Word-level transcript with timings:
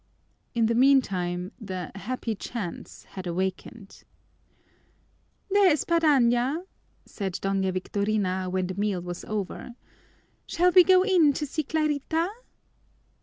In 0.55 0.65
the 0.65 0.73
meantime 0.73 1.51
the 1.61 1.91
happy 1.93 2.33
chance 2.33 3.03
had 3.03 3.27
awakened. 3.27 4.03
"De 5.53 5.59
Espadaña," 5.59 6.65
said 7.05 7.33
Doña 7.35 7.71
Victorina, 7.71 8.47
when 8.49 8.65
the 8.65 8.73
meal 8.73 9.01
was 9.03 9.23
over, 9.25 9.75
"shall 10.47 10.71
we 10.71 10.83
go 10.83 11.03
in 11.03 11.33
to 11.33 11.45
see 11.45 11.61
Clarita?" 11.61 12.31